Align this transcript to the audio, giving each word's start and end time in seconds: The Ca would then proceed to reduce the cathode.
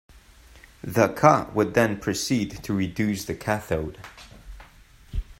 The 0.83 1.09
Ca 1.09 1.51
would 1.53 1.75
then 1.75 1.99
proceed 1.99 2.63
to 2.63 2.73
reduce 2.73 3.23
the 3.25 3.35
cathode. 3.35 3.99